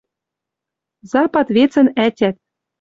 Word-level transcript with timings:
Запад 1.13 1.47
вецӹн 1.55 1.87
ӓтят 2.05 2.35